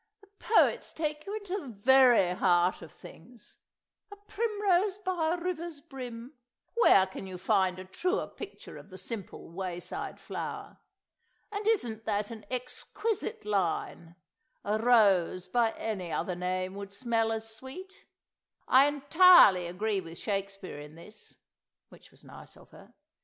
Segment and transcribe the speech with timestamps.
[0.23, 3.59] "The poets take you into the very heart of things.
[4.11, 6.33] 'A primrose by a river's brim';
[6.73, 10.79] where can you find a truer picture of the simple wayside flower?
[11.51, 14.15] And isn't that an exquisite line,
[14.65, 18.07] 'A rose by any other name would smell as sweet'?
[18.67, 21.35] I entirely agree with Shakespeare in this"
[21.89, 22.95] (which was nice of her!)